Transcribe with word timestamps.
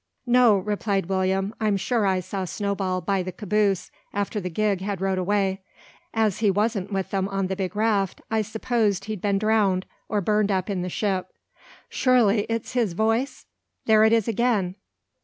"No," 0.25 0.57
replied 0.57 1.05
William, 1.05 1.53
"I'm 1.61 1.77
sure 1.77 2.07
I 2.07 2.21
saw 2.21 2.45
Snowball 2.45 3.01
by 3.01 3.21
the 3.21 3.31
caboose 3.31 3.91
after 4.13 4.41
the 4.41 4.49
gig 4.49 4.81
had 4.81 4.99
rowed 4.99 5.19
away. 5.19 5.61
As 6.11 6.39
he 6.39 6.49
wasn't 6.49 6.91
with 6.91 7.11
them 7.11 7.27
on 7.27 7.45
the 7.45 7.55
big 7.55 7.75
raft, 7.75 8.19
I 8.31 8.41
supposed 8.41 9.05
he'd 9.05 9.21
been 9.21 9.37
drowned, 9.37 9.85
or 10.09 10.19
burned 10.19 10.49
up 10.51 10.71
in 10.71 10.81
the 10.81 10.89
ship. 10.89 11.29
Surely, 11.87 12.47
it's 12.49 12.73
his 12.73 12.93
voice? 12.93 13.45
There 13.85 14.03
it 14.03 14.11
is 14.11 14.27
again!" 14.27 14.73